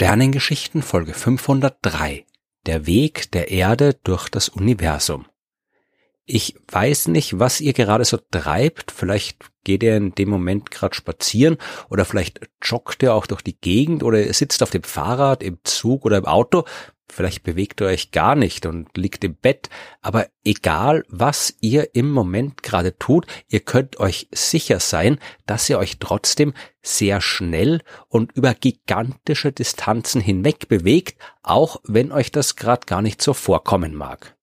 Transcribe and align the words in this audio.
Sternengeschichten 0.00 0.80
Folge 0.80 1.12
503 1.12 2.24
Der 2.64 2.86
Weg 2.86 3.30
der 3.32 3.50
Erde 3.50 3.92
durch 4.02 4.30
das 4.30 4.48
Universum. 4.48 5.26
Ich 6.24 6.54
weiß 6.68 7.08
nicht, 7.08 7.38
was 7.38 7.60
ihr 7.60 7.74
gerade 7.74 8.06
so 8.06 8.16
treibt. 8.16 8.92
Vielleicht 8.92 9.50
geht 9.62 9.82
ihr 9.82 9.98
in 9.98 10.14
dem 10.14 10.30
Moment 10.30 10.70
gerade 10.70 10.94
spazieren 10.94 11.58
oder 11.90 12.06
vielleicht 12.06 12.40
joggt 12.62 13.02
ihr 13.02 13.12
auch 13.12 13.26
durch 13.26 13.42
die 13.42 13.60
Gegend 13.60 14.02
oder 14.02 14.24
ihr 14.24 14.32
sitzt 14.32 14.62
auf 14.62 14.70
dem 14.70 14.84
Fahrrad, 14.84 15.42
im 15.42 15.58
Zug 15.64 16.06
oder 16.06 16.16
im 16.16 16.24
Auto. 16.24 16.64
Vielleicht 17.12 17.42
bewegt 17.42 17.80
ihr 17.80 17.88
euch 17.88 18.12
gar 18.12 18.36
nicht 18.36 18.66
und 18.66 18.96
liegt 18.96 19.24
im 19.24 19.34
Bett, 19.34 19.68
aber 20.00 20.28
egal 20.44 21.04
was 21.08 21.54
ihr 21.60 21.94
im 21.94 22.10
Moment 22.10 22.62
gerade 22.62 22.96
tut, 22.98 23.26
ihr 23.48 23.60
könnt 23.60 23.98
euch 23.98 24.28
sicher 24.30 24.78
sein, 24.78 25.18
dass 25.44 25.68
ihr 25.68 25.78
euch 25.78 25.98
trotzdem 25.98 26.54
sehr 26.82 27.20
schnell 27.20 27.82
und 28.08 28.32
über 28.32 28.54
gigantische 28.54 29.50
Distanzen 29.50 30.20
hinweg 30.20 30.68
bewegt, 30.68 31.20
auch 31.42 31.80
wenn 31.84 32.12
euch 32.12 32.30
das 32.30 32.54
gerade 32.54 32.86
gar 32.86 33.02
nicht 33.02 33.20
so 33.20 33.34
vorkommen 33.34 33.94
mag. 33.94 34.36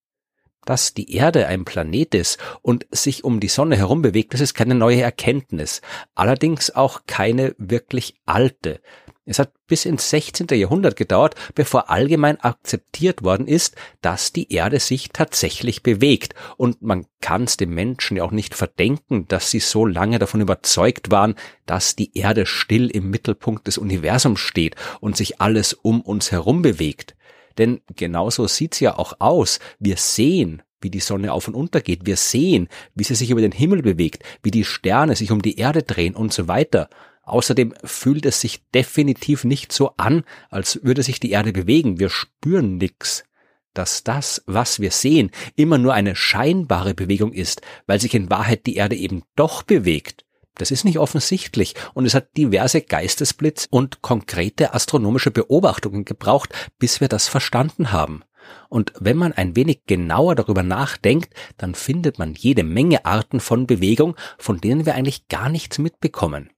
Dass 0.66 0.94
die 0.94 1.14
Erde 1.16 1.48
ein 1.48 1.64
Planet 1.64 2.14
ist 2.14 2.38
und 2.62 2.86
sich 2.92 3.24
um 3.24 3.40
die 3.40 3.48
Sonne 3.48 3.78
herum 3.78 4.02
bewegt, 4.02 4.34
das 4.34 4.42
ist 4.42 4.54
keine 4.54 4.76
neue 4.76 5.02
Erkenntnis, 5.02 5.82
allerdings 6.16 6.76
auch 6.76 7.04
keine 7.08 7.56
wirklich 7.58 8.16
alte. 8.26 8.82
Es 9.30 9.40
hat 9.40 9.52
bis 9.67 9.84
ins 9.84 10.09
16. 10.09 10.48
Jahrhundert 10.52 10.95
gedauert, 10.95 11.36
bevor 11.54 11.90
allgemein 11.90 12.40
akzeptiert 12.40 13.23
worden 13.23 13.45
ist, 13.45 13.75
dass 14.02 14.31
die 14.31 14.53
Erde 14.53 14.80
sich 14.80 15.09
tatsächlich 15.09 15.84
bewegt. 15.84 16.34
Und 16.56 16.81
man 16.81 17.06
kann 17.19 17.44
es 17.44 17.58
den 17.58 17.72
Menschen 17.72 18.17
ja 18.17 18.23
auch 18.23 18.31
nicht 18.31 18.56
verdenken, 18.56 19.28
dass 19.28 19.52
sie 19.52 19.59
so 19.59 19.86
lange 19.86 20.17
davon 20.17 20.39
überzeugt 20.39 21.11
waren, 21.11 21.36
dass 21.66 21.97
die 21.97 22.17
Erde 22.17 22.45
still 22.45 22.89
im 22.89 23.09
Mittelpunkt 23.09 23.67
des 23.67 23.78
Universums 23.78 24.39
steht 24.39 24.78
und 25.02 25.17
sich 25.17 25.41
alles 25.41 25.73
um 25.73 26.00
uns 26.00 26.31
herum 26.31 26.62
bewegt. 26.62 27.16
Denn 27.58 27.81
genauso 27.95 28.47
sieht's 28.47 28.80
ja 28.80 28.97
auch 28.97 29.16
aus. 29.19 29.59
Wir 29.78 29.97
sehen, 29.97 30.62
wie 30.80 30.89
die 30.89 31.00
Sonne 31.02 31.34
auf 31.34 31.50
und 31.50 31.56
unter 31.56 31.81
geht. 31.81 32.06
Wir 32.06 32.16
sehen, 32.16 32.69
wie 32.95 33.03
sie 33.03 33.16
sich 33.16 33.30
über 33.30 33.41
den 33.41 33.52
Himmel 33.52 33.81
bewegt, 33.81 34.23
wie 34.41 34.52
die 34.52 34.64
Sterne 34.64 35.17
sich 35.17 35.31
um 35.31 35.41
die 35.41 35.58
Erde 35.58 35.84
drehen 35.84 36.16
und 36.16 36.31
so 36.31 36.47
weiter. 36.47 36.89
Außerdem 37.28 37.73
fühlt 37.83 38.25
es 38.25 38.39
sich 38.39 38.64
definitiv 38.73 39.44
nicht 39.44 39.73
so 39.73 39.92
an, 39.97 40.23
als 40.50 40.80
würde 40.83 41.03
sich 41.03 41.20
die 41.20 41.31
Erde 41.31 41.52
bewegen. 41.52 42.00
Wir 42.00 42.09
spüren 42.09 42.78
nix. 42.78 43.25
Dass 43.73 44.06
das, 44.06 44.44
was 44.47 44.80
wir 44.80 44.92
sehen, 44.92 45.31
immer 45.58 45.78
nur 45.78 45.94
eine 45.94 46.16
scheinbare 46.16 46.94
Bewegung 46.94 47.34
ist, 47.34 47.61
weil 47.86 48.00
sich 48.00 48.14
in 48.14 48.30
Wahrheit 48.30 48.66
die 48.66 48.78
Erde 48.78 48.95
eben 48.95 49.23
doch 49.36 49.64
bewegt. 49.64 50.23
Das 50.56 50.72
ist 50.72 50.86
nicht 50.86 51.00
offensichtlich 51.00 51.75
und 51.94 52.06
es 52.06 52.16
hat 52.16 52.36
diverse 52.38 52.81
Geistesblitz 52.81 53.67
und 53.69 54.02
konkrete 54.02 54.73
astronomische 54.73 55.30
Beobachtungen 55.30 56.06
gebraucht, 56.06 56.53
bis 56.80 57.02
wir 57.02 57.09
das 57.09 57.28
verstanden 57.28 57.91
haben. 57.91 58.23
Und 58.69 58.94
wenn 59.02 59.17
man 59.17 59.34
ein 59.34 59.58
wenig 59.58 59.81
genauer 59.86 60.36
darüber 60.36 60.64
nachdenkt, 60.64 61.34
dann 61.58 61.75
findet 61.75 62.19
man 62.19 62.36
jede 62.36 62.64
Menge 62.64 63.06
Arten 63.06 63.41
von 63.41 63.67
Bewegung, 63.67 64.16
von 64.38 64.62
denen 64.62 64.86
wir 64.86 64.95
eigentlich 64.95 65.28
gar 65.28 65.50
nichts 65.50 65.78
mitbekommen. 65.78 66.50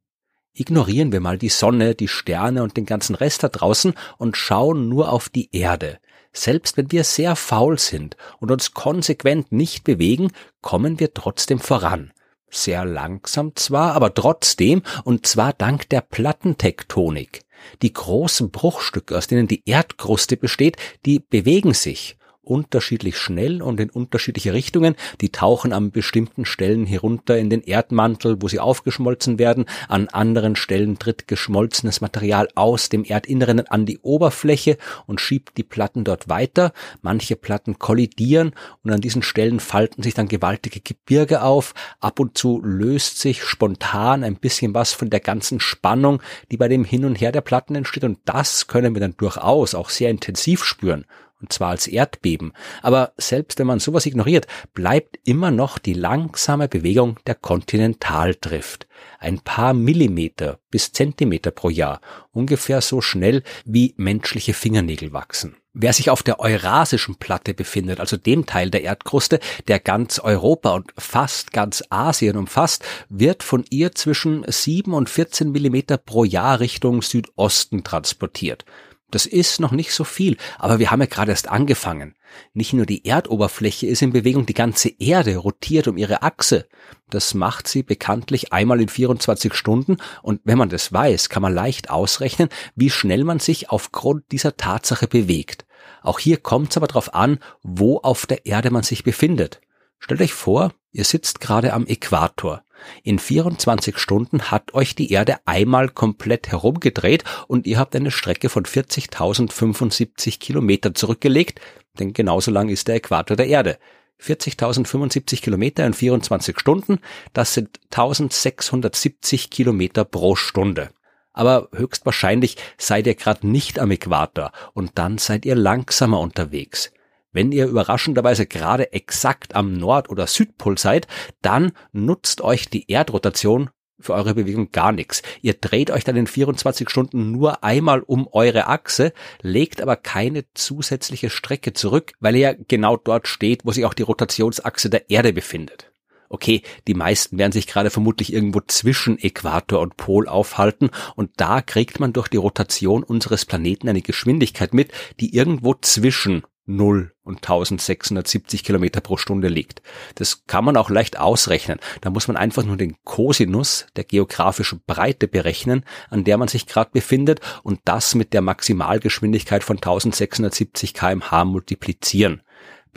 Ignorieren 0.59 1.13
wir 1.13 1.21
mal 1.21 1.37
die 1.37 1.47
Sonne, 1.47 1.95
die 1.95 2.09
Sterne 2.09 2.63
und 2.63 2.75
den 2.75 2.85
ganzen 2.85 3.15
Rest 3.15 3.43
da 3.43 3.47
draußen 3.47 3.93
und 4.17 4.35
schauen 4.35 4.89
nur 4.89 5.13
auf 5.13 5.29
die 5.29 5.49
Erde. 5.55 5.99
Selbst 6.33 6.75
wenn 6.75 6.91
wir 6.91 7.05
sehr 7.05 7.37
faul 7.37 7.79
sind 7.79 8.17
und 8.39 8.51
uns 8.51 8.73
konsequent 8.73 9.53
nicht 9.53 9.85
bewegen, 9.85 10.31
kommen 10.61 10.99
wir 10.99 11.13
trotzdem 11.13 11.59
voran. 11.59 12.11
Sehr 12.49 12.83
langsam 12.83 13.55
zwar, 13.55 13.93
aber 13.93 14.13
trotzdem, 14.13 14.81
und 15.05 15.25
zwar 15.25 15.53
dank 15.53 15.87
der 15.87 16.01
Plattentektonik. 16.01 17.43
Die 17.81 17.93
großen 17.93 18.51
Bruchstücke, 18.51 19.17
aus 19.17 19.27
denen 19.27 19.47
die 19.47 19.63
Erdkruste 19.65 20.35
besteht, 20.35 20.75
die 21.05 21.19
bewegen 21.19 21.73
sich 21.73 22.17
unterschiedlich 22.49 23.17
schnell 23.17 23.61
und 23.61 23.79
in 23.79 23.89
unterschiedliche 23.89 24.53
Richtungen. 24.53 24.95
Die 25.21 25.31
tauchen 25.31 25.71
an 25.71 25.91
bestimmten 25.91 26.45
Stellen 26.45 26.85
herunter 26.85 27.37
in 27.37 27.49
den 27.49 27.61
Erdmantel, 27.61 28.41
wo 28.41 28.47
sie 28.47 28.59
aufgeschmolzen 28.59 29.37
werden. 29.37 29.65
An 29.87 30.09
anderen 30.09 30.55
Stellen 30.55 30.97
tritt 30.97 31.27
geschmolzenes 31.27 32.01
Material 32.01 32.47
aus 32.55 32.89
dem 32.89 33.03
Erdinneren 33.03 33.67
an 33.67 33.85
die 33.85 33.99
Oberfläche 33.99 34.77
und 35.05 35.21
schiebt 35.21 35.57
die 35.57 35.63
Platten 35.63 36.03
dort 36.03 36.27
weiter. 36.27 36.73
Manche 37.01 37.35
Platten 37.35 37.77
kollidieren 37.77 38.53
und 38.83 38.91
an 38.91 39.01
diesen 39.01 39.21
Stellen 39.21 39.59
falten 39.59 40.01
sich 40.01 40.15
dann 40.15 40.27
gewaltige 40.27 40.79
Gebirge 40.81 41.43
auf. 41.43 41.73
Ab 41.99 42.19
und 42.19 42.37
zu 42.37 42.61
löst 42.63 43.19
sich 43.19 43.43
spontan 43.43 44.23
ein 44.23 44.35
bisschen 44.35 44.73
was 44.73 44.93
von 44.93 45.09
der 45.09 45.19
ganzen 45.19 45.59
Spannung, 45.59 46.21
die 46.51 46.57
bei 46.57 46.67
dem 46.67 46.83
Hin 46.83 47.05
und 47.05 47.15
Her 47.15 47.31
der 47.31 47.41
Platten 47.41 47.75
entsteht 47.75 48.03
und 48.03 48.17
das 48.25 48.67
können 48.67 48.95
wir 48.95 49.01
dann 49.01 49.15
durchaus 49.17 49.75
auch 49.75 49.89
sehr 49.89 50.09
intensiv 50.09 50.63
spüren 50.63 51.05
und 51.41 51.53
zwar 51.53 51.69
als 51.69 51.87
Erdbeben. 51.87 52.53
Aber 52.81 53.13
selbst 53.17 53.59
wenn 53.59 53.67
man 53.67 53.79
sowas 53.79 54.05
ignoriert, 54.05 54.47
bleibt 54.73 55.19
immer 55.23 55.51
noch 55.51 55.77
die 55.77 55.93
langsame 55.93 56.67
Bewegung 56.67 57.17
der 57.27 57.35
Kontinentaldrift. 57.35 58.87
Ein 59.19 59.39
paar 59.39 59.73
Millimeter 59.73 60.59
bis 60.69 60.91
Zentimeter 60.91 61.51
pro 61.51 61.69
Jahr, 61.69 62.01
ungefähr 62.31 62.81
so 62.81 63.01
schnell 63.01 63.43
wie 63.65 63.93
menschliche 63.97 64.53
Fingernägel 64.53 65.13
wachsen. 65.13 65.55
Wer 65.73 65.93
sich 65.93 66.09
auf 66.09 66.23
der 66.23 66.39
Eurasischen 66.39 67.15
Platte 67.15 67.53
befindet, 67.53 67.99
also 67.99 68.17
dem 68.17 68.45
Teil 68.47 68.71
der 68.71 68.81
Erdkruste, 68.81 69.39
der 69.67 69.79
ganz 69.79 70.19
Europa 70.19 70.71
und 70.71 70.91
fast 70.97 71.53
ganz 71.53 71.83
Asien 71.89 72.37
umfasst, 72.37 72.83
wird 73.07 73.43
von 73.43 73.63
ihr 73.69 73.93
zwischen 73.93 74.43
7 74.47 74.93
und 74.93 75.09
14 75.09 75.51
Millimeter 75.51 75.97
pro 75.97 76.23
Jahr 76.23 76.59
Richtung 76.59 77.03
Südosten 77.03 77.83
transportiert. 77.83 78.65
Das 79.11 79.25
ist 79.25 79.59
noch 79.59 79.71
nicht 79.71 79.91
so 79.91 80.03
viel, 80.03 80.37
aber 80.59 80.77
wir 80.77 80.91
haben 80.91 81.01
ja 81.01 81.07
gerade 81.07 81.31
erst 81.31 81.49
angefangen. 81.49 82.15
Nicht 82.53 82.73
nur 82.73 82.85
die 82.85 83.05
Erdoberfläche 83.05 83.87
ist 83.87 84.03
in 84.03 84.13
Bewegung, 84.13 84.45
die 84.45 84.53
ganze 84.53 84.89
Erde 84.99 85.37
rotiert 85.37 85.87
um 85.87 85.97
ihre 85.97 86.21
Achse. 86.21 86.67
Das 87.09 87.33
macht 87.33 87.67
sie 87.67 87.81
bekanntlich 87.81 88.53
einmal 88.53 88.79
in 88.81 88.87
24 88.89 89.53
Stunden 89.55 89.97
und 90.21 90.41
wenn 90.43 90.59
man 90.59 90.69
das 90.69 90.93
weiß, 90.93 91.29
kann 91.29 91.41
man 91.41 91.53
leicht 91.53 91.89
ausrechnen, 91.89 92.49
wie 92.75 92.91
schnell 92.91 93.23
man 93.23 93.39
sich 93.39 93.71
aufgrund 93.71 94.31
dieser 94.31 94.57
Tatsache 94.57 95.07
bewegt. 95.07 95.65
Auch 96.03 96.19
hier 96.19 96.37
kommt 96.37 96.69
es 96.71 96.77
aber 96.77 96.87
darauf 96.87 97.15
an, 97.15 97.39
wo 97.63 97.97
auf 97.97 98.27
der 98.27 98.45
Erde 98.45 98.69
man 98.69 98.83
sich 98.83 99.03
befindet. 99.03 99.59
Stellt 99.99 100.21
euch 100.21 100.33
vor, 100.33 100.73
ihr 100.91 101.03
sitzt 101.03 101.39
gerade 101.39 101.73
am 101.73 101.85
Äquator. 101.85 102.63
In 103.03 103.19
24 103.19 103.97
Stunden 103.97 104.51
hat 104.51 104.73
euch 104.73 104.95
die 104.95 105.11
Erde 105.11 105.37
einmal 105.45 105.89
komplett 105.89 106.47
herumgedreht 106.47 107.23
und 107.47 107.67
ihr 107.67 107.77
habt 107.77 107.95
eine 107.95 108.11
Strecke 108.11 108.49
von 108.49 108.63
40.075 108.63 110.39
Kilometern 110.39 110.95
zurückgelegt, 110.95 111.59
denn 111.99 112.13
genauso 112.13 112.51
lang 112.51 112.69
ist 112.69 112.87
der 112.87 112.95
Äquator 112.95 113.35
der 113.35 113.47
Erde. 113.47 113.77
40.075 114.21 115.41
Kilometer 115.41 115.85
in 115.85 115.93
24 115.93 116.59
Stunden, 116.59 116.99
das 117.33 117.53
sind 117.53 117.79
1670 117.91 119.49
Kilometer 119.49 120.03
pro 120.03 120.35
Stunde. 120.35 120.89
Aber 121.31 121.69
höchstwahrscheinlich 121.73 122.57
seid 122.77 123.07
ihr 123.07 123.15
gerade 123.15 123.47
nicht 123.47 123.79
am 123.79 123.91
Äquator 123.91 124.51
und 124.73 124.91
dann 124.95 125.17
seid 125.17 125.45
ihr 125.45 125.55
langsamer 125.55 126.19
unterwegs. 126.19 126.91
Wenn 127.31 127.51
ihr 127.51 127.67
überraschenderweise 127.67 128.47
gerade 128.47 128.91
exakt 128.91 129.55
am 129.55 129.73
Nord- 129.73 130.09
oder 130.09 130.25
Südpol 130.25 130.77
seid, 130.77 131.07
dann 131.41 131.71
nutzt 131.91 132.41
euch 132.41 132.69
die 132.69 132.89
Erdrotation 132.89 133.69
für 133.99 134.13
eure 134.13 134.33
Bewegung 134.33 134.71
gar 134.71 134.91
nichts. 134.91 135.21
Ihr 135.41 135.53
dreht 135.53 135.91
euch 135.91 136.03
dann 136.03 136.15
in 136.15 136.27
24 136.27 136.89
Stunden 136.89 137.31
nur 137.31 137.63
einmal 137.63 137.99
um 138.01 138.27
eure 138.31 138.67
Achse, 138.67 139.13
legt 139.41 139.81
aber 139.81 139.95
keine 139.95 140.45
zusätzliche 140.53 141.29
Strecke 141.29 141.73
zurück, 141.73 142.13
weil 142.19 142.35
ihr 142.35 142.57
genau 142.67 142.97
dort 142.97 143.27
steht, 143.27 143.65
wo 143.65 143.71
sich 143.71 143.85
auch 143.85 143.93
die 143.93 144.03
Rotationsachse 144.03 144.89
der 144.89 145.09
Erde 145.09 145.33
befindet. 145.33 145.91
Okay, 146.29 146.61
die 146.87 146.93
meisten 146.93 147.39
werden 147.39 147.51
sich 147.51 147.65
gerade 147.65 147.89
vermutlich 147.89 148.31
irgendwo 148.31 148.61
zwischen 148.61 149.17
Äquator 149.17 149.79
und 149.79 149.97
Pol 149.97 150.27
aufhalten 150.27 150.91
und 151.15 151.31
da 151.37 151.61
kriegt 151.61 151.99
man 151.99 152.13
durch 152.13 152.27
die 152.27 152.37
Rotation 152.37 153.03
unseres 153.03 153.45
Planeten 153.45 153.89
eine 153.89 154.03
Geschwindigkeit 154.03 154.73
mit, 154.73 154.91
die 155.19 155.35
irgendwo 155.35 155.73
zwischen 155.73 156.43
0 156.67 157.11
und 157.29 157.37
1670 157.37 158.63
Kilometer 158.63 158.99
pro 158.99 159.15
Stunde 159.15 159.47
liegt. 159.47 159.81
Das 160.15 160.45
kann 160.47 160.65
man 160.65 160.75
auch 160.75 160.89
leicht 160.89 161.17
ausrechnen. 161.17 161.79
Da 162.01 162.09
muss 162.09 162.27
man 162.27 162.35
einfach 162.35 162.63
nur 162.63 162.75
den 162.75 162.97
Cosinus 163.05 163.87
der 163.95 164.03
geografischen 164.03 164.81
Breite 164.85 165.27
berechnen, 165.27 165.85
an 166.09 166.25
der 166.25 166.37
man 166.37 166.49
sich 166.49 166.65
gerade 166.65 166.89
befindet 166.91 167.39
und 167.63 167.79
das 167.85 168.15
mit 168.15 168.33
der 168.33 168.41
Maximalgeschwindigkeit 168.41 169.63
von 169.63 169.77
1670 169.77 170.93
kmh 170.93 171.45
multiplizieren 171.45 172.41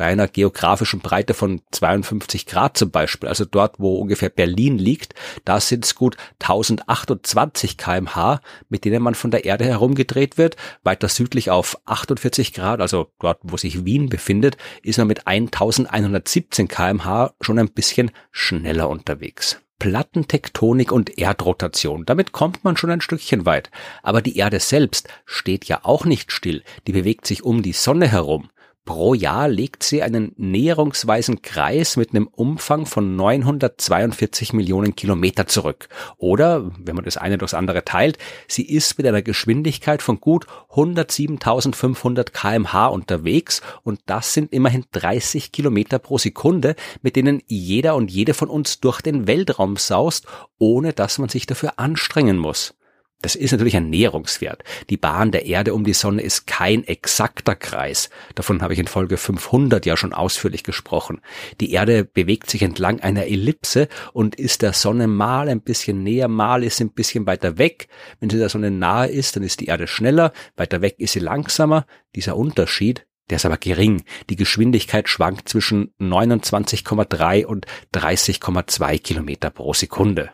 bei 0.03 0.09
einer 0.09 0.27
geografischen 0.27 0.99
Breite 0.99 1.33
von 1.33 1.61
52 1.71 2.47
Grad 2.47 2.77
zum 2.77 2.91
Beispiel, 2.91 3.29
also 3.29 3.45
dort, 3.45 3.79
wo 3.79 3.99
ungefähr 3.99 4.31
Berlin 4.31 4.77
liegt, 4.77 5.15
da 5.45 5.61
sind 5.61 5.85
es 5.85 5.95
gut 5.95 6.17
1028 6.41 7.79
kmh, 7.79 8.41
mit 8.69 8.85
denen 8.85 9.01
man 9.01 9.15
von 9.15 9.31
der 9.31 9.45
Erde 9.45 9.65
herumgedreht 9.65 10.39
wird. 10.39 10.57
Weiter 10.83 11.07
südlich 11.07 11.53
auf 11.53 11.79
48 11.85 12.53
Grad, 12.53 12.81
also 12.81 13.13
dort, 13.21 13.39
wo 13.45 13.57
sich 13.57 13.85
Wien 13.85 14.09
befindet, 14.09 14.57
ist 14.83 14.99
man 14.99 15.07
mit 15.07 15.29
1117 15.29 16.67
kmh 16.67 17.35
schon 17.41 17.61
ein 17.61 17.71
bisschen 17.71 18.11
schneller 18.33 18.89
unterwegs. 18.89 19.61
Plattentektonik 19.79 20.91
und 20.91 21.17
Erdrotation. 21.17 22.07
Damit 22.07 22.33
kommt 22.33 22.65
man 22.65 22.77
schon 22.77 22.91
ein 22.91 23.01
Stückchen 23.01 23.47
weit. 23.47 23.71
Aber 24.03 24.21
die 24.21 24.37
Erde 24.37 24.59
selbst 24.59 25.09
steht 25.27 25.67
ja 25.67 25.85
auch 25.85 26.05
nicht 26.05 26.33
still. 26.33 26.65
Die 26.89 26.93
bewegt 26.93 27.25
sich 27.25 27.45
um 27.45 27.63
die 27.63 27.73
Sonne 27.73 28.09
herum. 28.09 28.49
Pro 28.84 29.14
Jahr 29.14 29.49
legt 29.49 29.84
sie 29.84 30.02
einen 30.02 30.32
näherungsweisen 30.37 31.40
Kreis 31.40 31.96
mit 31.96 32.11
einem 32.11 32.26
Umfang 32.26 32.84
von 32.84 33.14
942 33.14 34.52
Millionen 34.55 34.96
Kilometer 34.96 35.46
zurück. 35.46 35.88
Oder, 36.17 36.69
wenn 36.79 36.96
man 36.96 37.05
das 37.05 37.17
eine 37.17 37.38
durchs 37.38 37.55
andere 37.55 37.84
teilt, 37.84 38.19
sie 38.49 38.69
ist 38.69 38.99
mit 38.99 39.06
einer 39.06 39.23
Geschwindigkeit 39.23 40.02
von 40.02 40.20
gut 40.20 40.46
107.500 40.70 42.31
kmh 42.32 42.87
unterwegs 42.88 43.62
und 43.84 44.00
das 44.06 44.34
sind 44.34 44.52
immerhin 44.52 44.84
30 44.90 45.52
Kilometer 45.52 46.00
pro 46.00 46.19
Sekunde, 46.19 46.75
mit 47.02 47.14
denen 47.14 47.40
jeder 47.46 47.94
und 47.94 48.11
jede 48.11 48.34
von 48.34 48.49
uns 48.49 48.81
durch 48.81 49.00
den 49.00 49.29
Weltraum 49.29 49.76
saust, 49.76 50.26
ohne 50.58 50.93
dass 50.93 51.19
man 51.19 51.29
sich 51.29 51.46
dafür 51.46 51.79
anstrengen 51.79 52.37
muss. 52.37 52.75
Das 53.23 53.37
ist 53.37 53.53
natürlich 53.53 53.77
ein 53.77 53.89
Näherungswert. 53.89 54.65
Die 54.91 54.97
Bahn 54.97 55.31
der 55.31 55.47
Erde 55.47 55.75
um 55.75 55.85
die 55.85 55.93
Sonne 55.93 56.23
ist 56.23 56.47
kein 56.47 56.85
exakter 56.85 57.55
Kreis. 57.55 58.11
Davon 58.35 58.63
habe 58.63 58.73
ich 58.73 58.81
in 58.81 58.89
Folge 58.89 59.17
500 59.17 59.87
ja 59.87 59.97
schon 59.97 60.13
ausführlich 60.13 60.65
gesprochen. 60.65 61.21
Die 61.61 61.73
Erde 61.73 62.05
bewegt 62.05 62.51
sich 62.51 62.63
entlang 62.63 63.01
einer 63.01 63.27
Ellipse 63.27 63.89
und 64.13 64.35
ist 64.35 64.63
der 64.63 64.73
Sonne 64.73 65.07
mal 65.07 65.49
ein 65.49 65.61
bisschen 65.61 66.03
näher, 66.03 66.27
mal 66.27 66.65
ist 66.65 66.79
sie 66.79 66.85
ein 66.85 66.93
bisschen 66.93 67.27
weiter 67.27 67.59
weg. 67.59 67.89
Wenn 68.19 68.29
sie 68.29 68.39
der 68.39 68.49
Sonne 68.49 68.73
nahe 68.73 69.09
ist, 69.09 69.37
dann 69.37 69.45
ist 69.45 69.61
die 69.61 69.67
Erde 69.67 69.87
schneller, 69.87 70.33
weiter 70.57 70.83
weg 70.83 70.97
ist 70.99 71.13
sie 71.13 71.21
langsamer. 71.21 71.87
Dieser 72.17 72.37
Unterschied, 72.37 73.07
der 73.31 73.37
ist 73.37 73.47
aber 73.47 73.57
gering. 73.57 74.03
Die 74.31 74.37
Geschwindigkeit 74.37 75.09
schwankt 75.09 75.49
zwischen 75.49 75.95
29,3 76.01 77.47
und 77.47 77.67
30,2 77.95 78.99
Kilometer 78.99 79.51
pro 79.51 79.73
Sekunde. 79.73 80.31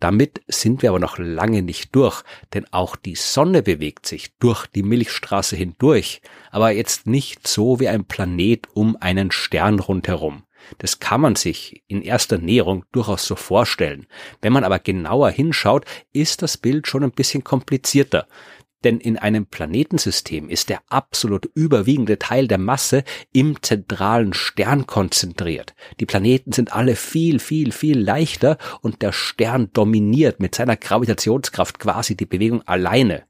Damit 0.00 0.42
sind 0.48 0.82
wir 0.82 0.90
aber 0.90 0.98
noch 0.98 1.18
lange 1.18 1.62
nicht 1.62 1.94
durch, 1.94 2.22
denn 2.54 2.66
auch 2.72 2.96
die 2.96 3.14
Sonne 3.14 3.62
bewegt 3.62 4.06
sich 4.06 4.36
durch 4.38 4.66
die 4.66 4.82
Milchstraße 4.82 5.56
hindurch, 5.56 6.20
aber 6.50 6.70
jetzt 6.70 7.06
nicht 7.06 7.46
so 7.46 7.80
wie 7.80 7.88
ein 7.88 8.04
Planet 8.04 8.68
um 8.74 8.96
einen 9.00 9.30
Stern 9.30 9.78
rundherum. 9.78 10.44
Das 10.78 11.00
kann 11.00 11.20
man 11.20 11.36
sich 11.36 11.82
in 11.88 12.02
erster 12.02 12.38
Näherung 12.38 12.84
durchaus 12.92 13.26
so 13.26 13.36
vorstellen. 13.36 14.06
Wenn 14.40 14.52
man 14.52 14.64
aber 14.64 14.78
genauer 14.78 15.30
hinschaut, 15.30 15.84
ist 16.12 16.42
das 16.42 16.56
Bild 16.56 16.86
schon 16.86 17.02
ein 17.02 17.10
bisschen 17.10 17.44
komplizierter. 17.44 18.26
Denn 18.84 18.98
in 18.98 19.16
einem 19.16 19.46
Planetensystem 19.46 20.48
ist 20.48 20.68
der 20.68 20.80
absolut 20.88 21.48
überwiegende 21.54 22.18
Teil 22.18 22.48
der 22.48 22.58
Masse 22.58 23.04
im 23.32 23.62
zentralen 23.62 24.32
Stern 24.32 24.86
konzentriert. 24.86 25.74
Die 26.00 26.06
Planeten 26.06 26.52
sind 26.52 26.72
alle 26.72 26.96
viel, 26.96 27.38
viel, 27.38 27.72
viel 27.72 27.98
leichter 27.98 28.58
und 28.80 29.02
der 29.02 29.12
Stern 29.12 29.70
dominiert 29.72 30.40
mit 30.40 30.54
seiner 30.54 30.76
Gravitationskraft 30.76 31.78
quasi 31.78 32.16
die 32.16 32.26
Bewegung 32.26 32.62
alleine. 32.62 33.24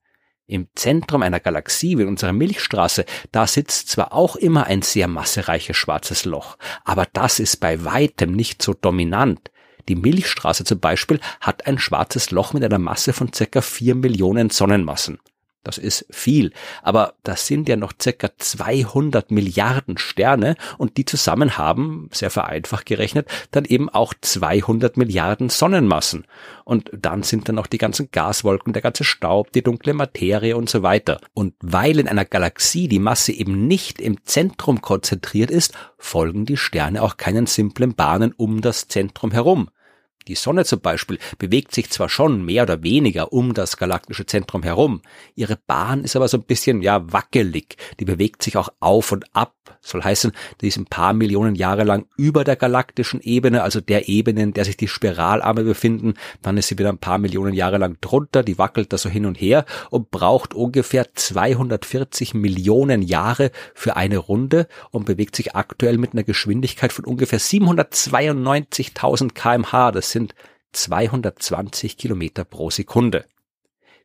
Im 0.46 0.69
Zentrum 0.75 1.22
einer 1.22 1.40
Galaxie 1.40 1.96
wie 1.99 2.04
unserer 2.04 2.32
Milchstraße, 2.32 3.04
da 3.31 3.46
sitzt 3.46 3.88
zwar 3.88 4.12
auch 4.12 4.37
immer 4.37 4.66
ein 4.66 4.82
sehr 4.82 5.08
massereiches 5.08 5.76
schwarzes 5.76 6.25
Loch, 6.25 6.58
aber 6.84 7.06
das 7.12 7.38
ist 7.38 7.56
bei 7.58 7.84
weitem 7.84 8.32
nicht 8.32 8.60
so 8.60 8.75
dominant. 8.75 9.50
Die 9.88 9.96
Milchstraße 9.96 10.64
zum 10.64 10.81
Beispiel 10.81 11.20
hat 11.40 11.66
ein 11.66 11.78
schwarzes 11.78 12.31
Loch 12.31 12.52
mit 12.52 12.64
einer 12.64 12.78
Masse 12.78 13.12
von 13.12 13.32
circa 13.32 13.60
vier 13.60 13.94
Millionen 13.94 14.50
Sonnenmassen. 14.50 15.19
Das 15.64 15.79
ist 15.79 16.06
viel. 16.11 16.53
Aber 16.82 17.14
das 17.23 17.47
sind 17.47 17.69
ja 17.69 17.76
noch 17.76 17.93
circa 18.00 18.31
200 18.37 19.31
Milliarden 19.31 19.97
Sterne 19.97 20.56
und 20.76 20.97
die 20.97 21.05
zusammen 21.05 21.56
haben, 21.56 22.09
sehr 22.12 22.31
vereinfacht 22.31 22.87
gerechnet, 22.87 23.29
dann 23.53 23.64
eben 23.64 23.88
auch 23.88 24.12
200 24.20 24.97
Milliarden 24.97 25.50
Sonnenmassen. 25.50 26.26
Und 26.64 26.91
dann 26.93 27.23
sind 27.23 27.49
dann 27.49 27.56
noch 27.56 27.69
die 27.69 27.79
ganzen 27.79 28.11
Gaswolken, 28.11 28.73
der 28.73 28.82
ganze 28.82 29.05
Staub, 29.05 29.53
die 29.53 29.62
dunkle 29.62 29.94
Materie 29.94 30.56
und 30.56 30.69
so 30.69 30.82
weiter. 30.82 31.20
Und 31.32 31.55
weil 31.61 32.00
in 32.00 32.09
einer 32.09 32.25
Galaxie 32.25 32.88
die 32.88 32.99
Masse 32.99 33.32
eben 33.32 33.69
nicht 33.69 34.00
im 34.00 34.25
Zentrum 34.25 34.81
konzentriert 34.82 35.50
ist, 35.50 35.75
folgen 35.97 36.44
die 36.44 36.56
Sterne 36.56 37.03
auch 37.03 37.17
keinen 37.17 37.47
simplen 37.47 37.94
Bahnen 37.94 38.32
um 38.37 38.62
das 38.62 38.88
Zentrum 38.88 39.31
herum. 39.31 39.69
Die 40.29 40.35
Sonne 40.35 40.65
zum 40.65 40.81
Beispiel 40.81 41.19
bewegt 41.39 41.75
sich 41.75 41.91
zwar 41.91 42.09
schon 42.09 42.45
mehr 42.45 42.63
oder 42.63 42.83
weniger 42.83 43.33
um 43.33 43.55
das 43.55 43.77
galaktische 43.77 44.27
Zentrum 44.27 44.63
herum, 44.63 45.03
ihre 45.35 45.59
Bahn 45.67 46.05
ist 46.05 46.17
aber 46.17 46.29
so 46.29 46.39
ein 46.39 46.45
bisschen, 46.45 46.83
ja, 46.83 47.13
wackelig. 47.13 47.77
Die 48.01 48.05
bewegt 48.05 48.43
sich 48.43 48.57
auch 48.57 48.69
auf 48.81 49.13
und 49.13 49.25
ab. 49.35 49.55
Soll 49.81 50.03
heißen, 50.03 50.33
die 50.61 50.69
ist 50.69 50.77
ein 50.77 50.87
paar 50.87 51.13
Millionen 51.13 51.57
Jahre 51.57 51.83
lang 51.85 52.07
über 52.17 52.45
der 52.45 52.57
galaktischen 52.57 53.21
Ebene, 53.21 53.63
also 53.63 53.81
der 53.81 54.09
Ebene, 54.09 54.43
in 54.43 54.53
der 54.53 54.65
sich 54.65 54.77
die 54.77 54.87
Spiralarme 54.87 55.65
befinden. 55.65 56.15
Dann 56.41 56.57
ist 56.57 56.69
sie 56.69 56.79
wieder 56.79 56.91
ein 56.91 56.99
paar 56.99 57.19
Millionen 57.19 57.53
Jahre 57.53 57.79
lang 57.79 57.97
drunter, 58.01 58.45
die 58.45 58.59
wackelt 58.59 58.93
da 58.93 58.99
so 58.99 59.09
hin 59.09 59.27
und 59.27 59.41
her 59.41 59.65
und 59.91 60.11
braucht 60.11 60.55
ungefähr 60.55 61.13
240 61.15 62.35
Millionen 62.35 63.03
Jahre 63.03 63.51
für 63.75 63.97
eine 63.97 64.19
Runde 64.19 64.69
und 64.91 65.05
bewegt 65.05 65.35
sich 65.35 65.57
aktuell 65.57 65.99
mit 65.99 66.13
einer 66.13 66.23
Geschwindigkeit 66.23 66.93
von 66.93 67.05
ungefähr 67.05 67.41
792.000 67.41 69.33
kmh. 69.33 69.91
Das 69.91 70.12
sind 70.12 70.35
220 70.73 71.97
Kilometer 71.97 72.44
pro 72.44 72.70
Sekunde. 72.70 73.26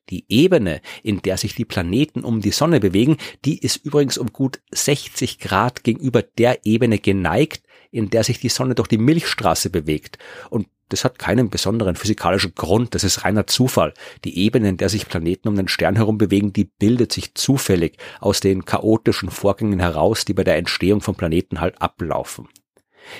Die 0.10 0.26
Ebene, 0.30 0.82
in 1.04 1.22
der 1.22 1.38
sich 1.38 1.54
die 1.54 1.66
Planeten 1.66 2.24
um 2.24 2.40
die 2.42 2.52
Sonne 2.52 2.80
bewegen, 2.80 3.18
die 3.44 3.60
ist 3.60 3.86
übrigens 3.86 4.18
um 4.18 4.32
gut 4.32 4.62
60 4.72 5.38
Grad 5.40 5.84
gegenüber 5.84 6.22
der 6.22 6.66
Ebene 6.66 6.98
geneigt, 6.98 7.64
in 7.92 8.10
der 8.10 8.24
sich 8.24 8.40
die 8.40 8.50
Sonne 8.50 8.76
durch 8.76 8.88
die 8.88 8.98
Milchstraße 8.98 9.70
bewegt. 9.70 10.18
Und 10.50 10.68
das 10.90 11.04
hat 11.04 11.20
keinen 11.20 11.50
besonderen 11.50 11.98
physikalischen 11.98 12.56
Grund, 12.56 12.96
das 12.96 13.04
ist 13.04 13.26
reiner 13.26 13.48
Zufall. 13.48 13.94
Die 14.24 14.40
Ebene, 14.40 14.70
in 14.70 14.78
der 14.78 14.88
sich 14.88 15.10
Planeten 15.10 15.50
um 15.50 15.56
den 15.56 15.68
Stern 15.68 15.98
herum 15.98 16.18
bewegen, 16.18 16.54
die 16.54 16.64
bildet 16.64 17.12
sich 17.12 17.34
zufällig 17.36 17.98
aus 18.22 18.40
den 18.40 18.64
chaotischen 18.64 19.30
Vorgängen 19.30 19.82
heraus, 19.82 20.24
die 20.24 20.34
bei 20.34 20.46
der 20.46 20.56
Entstehung 20.56 21.02
von 21.02 21.16
Planeten 21.16 21.60
halt 21.60 21.82
ablaufen. 21.82 22.48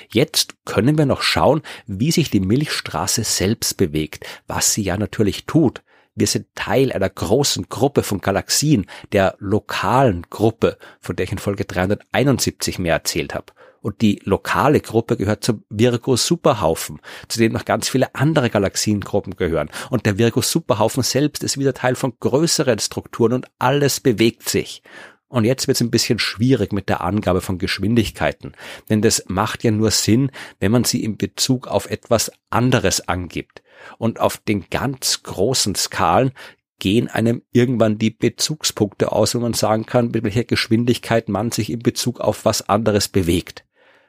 Jetzt 0.10 0.56
können 0.66 0.98
wir 0.98 1.06
noch 1.06 1.22
schauen, 1.22 1.62
wie 1.86 2.12
sich 2.12 2.30
die 2.30 2.40
Milchstraße 2.40 3.24
selbst 3.24 3.78
bewegt, 3.78 4.26
was 4.48 4.74
sie 4.74 4.84
ja 4.84 4.98
natürlich 4.98 5.46
tut. 5.46 5.82
Wir 6.16 6.28
sind 6.28 6.48
Teil 6.56 6.92
einer 6.92 7.10
großen 7.10 7.70
Gruppe 7.70 8.02
von 8.02 8.22
Galaxien, 8.22 8.88
der 9.12 9.36
lokalen 9.38 10.24
Gruppe, 10.32 10.78
von 11.00 11.16
der 11.16 11.26
ich 11.26 11.32
in 11.32 11.38
Folge 11.38 11.66
371 11.66 12.80
mehr 12.80 12.96
erzählt 12.96 13.36
habe. 13.36 13.54
Und 13.82 14.02
die 14.02 14.20
lokale 14.24 14.82
Gruppe 14.82 15.16
gehört 15.16 15.44
zum 15.44 15.64
Virgo-Superhaufen, 15.70 17.00
zu 17.28 17.40
dem 17.40 17.54
noch 17.54 17.66
ganz 17.66 17.88
viele 17.88 18.14
andere 18.16 18.50
Galaxiengruppen 18.50 19.36
gehören. 19.36 19.70
Und 19.92 20.06
der 20.06 20.18
Virgo-Superhaufen 20.18 21.04
selbst 21.04 21.44
ist 21.44 21.58
wieder 21.60 21.76
Teil 21.76 21.96
von 21.96 22.14
größeren 22.20 22.80
Strukturen 22.80 23.34
und 23.34 23.48
alles 23.60 24.00
bewegt 24.00 24.50
sich. 24.50 24.82
Und 25.30 25.44
jetzt 25.44 25.68
wird 25.68 25.76
es 25.76 25.82
ein 25.82 25.92
bisschen 25.92 26.20
schwierig 26.20 26.72
mit 26.72 26.88
der 26.88 27.02
Angabe 27.02 27.42
von 27.42 27.58
Geschwindigkeiten, 27.58 28.54
denn 28.90 29.02
das 29.02 29.26
macht 29.28 29.64
ja 29.64 29.72
nur 29.72 29.92
Sinn, 29.92 30.32
wenn 30.60 30.72
man 30.72 30.86
sie 30.86 31.04
in 31.04 31.18
Bezug 31.18 31.68
auf 31.68 31.90
etwas 31.90 32.32
anderes 32.50 33.08
angibt. 33.08 33.62
Und 33.98 34.20
auf 34.20 34.38
den 34.38 34.70
ganz 34.70 35.24
großen 35.24 35.76
Skalen 35.76 36.32
gehen 36.80 37.10
einem 37.10 37.42
irgendwann 37.52 37.98
die 37.98 38.12
Bezugspunkte 38.12 39.12
aus, 39.12 39.36
wo 39.36 39.40
man 39.40 39.54
sagen 39.54 39.86
kann, 39.86 40.12
mit 40.12 40.24
welcher 40.24 40.44
Geschwindigkeit 40.44 41.28
man 41.28 41.52
sich 41.52 41.72
in 41.72 41.80
Bezug 41.80 42.22
auf 42.22 42.46
was 42.46 42.70
anderes 42.70 43.08
bewegt. 43.08 43.67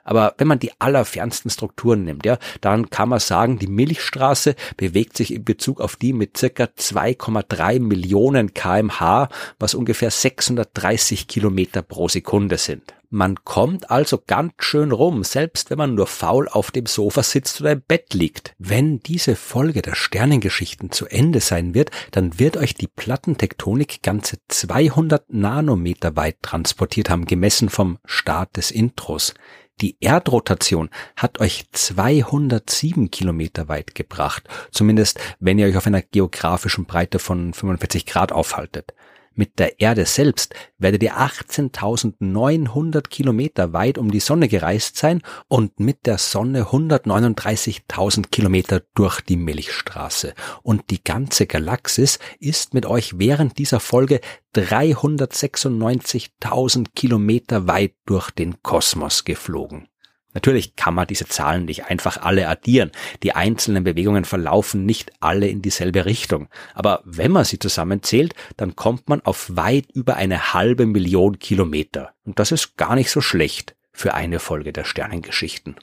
Aber 0.08 0.32
wenn 0.38 0.48
man 0.48 0.58
die 0.58 0.72
allerfernsten 0.78 1.50
Strukturen 1.50 2.04
nimmt, 2.04 2.24
ja, 2.24 2.38
dann 2.62 2.88
kann 2.88 3.10
man 3.10 3.20
sagen, 3.20 3.58
die 3.58 3.66
Milchstraße 3.66 4.54
bewegt 4.78 5.18
sich 5.18 5.34
in 5.34 5.44
Bezug 5.44 5.82
auf 5.82 5.96
die 5.96 6.14
mit 6.14 6.38
circa 6.38 6.64
2,3 6.64 7.78
Millionen 7.78 8.54
kmh, 8.54 9.28
was 9.58 9.74
ungefähr 9.74 10.10
630 10.10 11.28
Kilometer 11.28 11.82
pro 11.82 12.08
Sekunde 12.08 12.56
sind. 12.56 12.94
Man 13.10 13.44
kommt 13.44 13.90
also 13.90 14.18
ganz 14.26 14.52
schön 14.60 14.92
rum, 14.92 15.24
selbst 15.24 15.68
wenn 15.68 15.76
man 15.76 15.94
nur 15.94 16.06
faul 16.06 16.48
auf 16.48 16.70
dem 16.70 16.86
Sofa 16.86 17.22
sitzt 17.22 17.60
oder 17.60 17.72
im 17.72 17.82
Bett 17.82 18.14
liegt. 18.14 18.54
Wenn 18.58 19.00
diese 19.00 19.36
Folge 19.36 19.82
der 19.82 19.94
Sternengeschichten 19.94 20.90
zu 20.90 21.06
Ende 21.06 21.40
sein 21.40 21.74
wird, 21.74 21.90
dann 22.12 22.38
wird 22.38 22.56
euch 22.56 22.74
die 22.74 22.88
Plattentektonik 22.88 24.02
ganze 24.02 24.38
200 24.48 25.34
Nanometer 25.34 26.16
weit 26.16 26.36
transportiert 26.40 27.10
haben, 27.10 27.26
gemessen 27.26 27.68
vom 27.68 27.98
Start 28.06 28.56
des 28.56 28.70
Intros. 28.70 29.34
Die 29.80 29.96
Erdrotation 30.00 30.90
hat 31.14 31.40
euch 31.40 31.66
207 31.70 33.10
Kilometer 33.10 33.68
weit 33.68 33.94
gebracht, 33.94 34.48
zumindest 34.72 35.20
wenn 35.38 35.58
ihr 35.58 35.66
euch 35.66 35.76
auf 35.76 35.86
einer 35.86 36.02
geografischen 36.02 36.84
Breite 36.84 37.18
von 37.20 37.54
45 37.54 38.04
Grad 38.04 38.32
aufhaltet. 38.32 38.92
Mit 39.38 39.58
der 39.60 39.78
Erde 39.78 40.04
selbst 40.04 40.56
werdet 40.78 41.04
ihr 41.04 41.16
18.900 41.16 43.02
Kilometer 43.02 43.72
weit 43.72 43.96
um 43.96 44.10
die 44.10 44.18
Sonne 44.18 44.48
gereist 44.48 44.96
sein 44.96 45.22
und 45.46 45.78
mit 45.78 46.06
der 46.06 46.18
Sonne 46.18 46.64
139.000 46.64 48.30
Kilometer 48.32 48.82
durch 48.96 49.20
die 49.20 49.36
Milchstraße. 49.36 50.34
Und 50.64 50.90
die 50.90 51.04
ganze 51.04 51.46
Galaxis 51.46 52.18
ist 52.40 52.74
mit 52.74 52.84
euch 52.84 53.20
während 53.20 53.58
dieser 53.58 53.78
Folge 53.78 54.20
396.000 54.56 56.86
Kilometer 56.96 57.68
weit 57.68 57.94
durch 58.06 58.32
den 58.32 58.60
Kosmos 58.64 59.22
geflogen. 59.22 59.86
Natürlich 60.34 60.76
kann 60.76 60.94
man 60.94 61.06
diese 61.06 61.26
Zahlen 61.26 61.64
nicht 61.64 61.86
einfach 61.86 62.20
alle 62.20 62.48
addieren. 62.48 62.92
Die 63.22 63.34
einzelnen 63.34 63.84
Bewegungen 63.84 64.24
verlaufen 64.24 64.84
nicht 64.84 65.10
alle 65.20 65.48
in 65.48 65.62
dieselbe 65.62 66.04
Richtung. 66.04 66.48
Aber 66.74 67.02
wenn 67.04 67.32
man 67.32 67.44
sie 67.44 67.58
zusammenzählt, 67.58 68.34
dann 68.56 68.76
kommt 68.76 69.08
man 69.08 69.20
auf 69.22 69.56
weit 69.56 69.86
über 69.92 70.16
eine 70.16 70.52
halbe 70.52 70.86
Million 70.86 71.38
Kilometer. 71.38 72.12
Und 72.24 72.38
das 72.38 72.52
ist 72.52 72.76
gar 72.76 72.94
nicht 72.94 73.10
so 73.10 73.20
schlecht 73.20 73.74
für 73.92 74.14
eine 74.14 74.38
Folge 74.38 74.72
der 74.72 74.84
Sternengeschichten. 74.84 75.76